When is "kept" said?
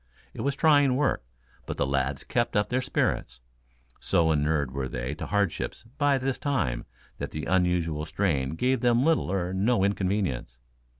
2.23-2.55